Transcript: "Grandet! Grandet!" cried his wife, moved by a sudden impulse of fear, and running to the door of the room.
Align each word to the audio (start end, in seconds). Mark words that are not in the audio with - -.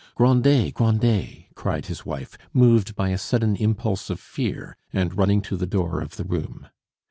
"Grandet! 0.15 0.73
Grandet!" 0.73 1.53
cried 1.53 1.85
his 1.85 2.03
wife, 2.07 2.35
moved 2.53 2.95
by 2.95 3.09
a 3.09 3.19
sudden 3.19 3.55
impulse 3.57 4.09
of 4.09 4.19
fear, 4.19 4.75
and 4.91 5.15
running 5.15 5.41
to 5.43 5.55
the 5.55 5.67
door 5.67 6.01
of 6.01 6.15
the 6.15 6.25
room. 6.25 6.67